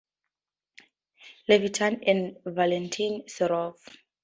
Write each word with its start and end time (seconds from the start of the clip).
Levitan, 1.47 2.01
and 2.07 2.37
Valentin 2.43 3.21
Serov. 3.27 3.75